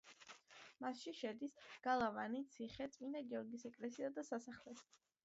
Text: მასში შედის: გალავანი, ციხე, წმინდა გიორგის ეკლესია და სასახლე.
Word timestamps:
მასში 0.85 1.11
შედის: 1.17 1.53
გალავანი, 1.87 2.41
ციხე, 2.55 2.87
წმინდა 2.97 3.21
გიორგის 3.29 3.67
ეკლესია 3.73 4.11
და 4.17 4.25
სასახლე. 4.31 4.75